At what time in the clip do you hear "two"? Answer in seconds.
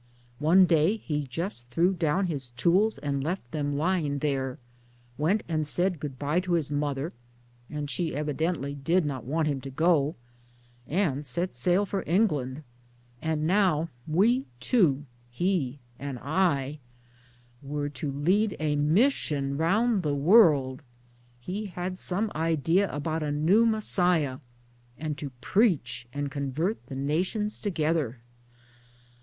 14.59-15.05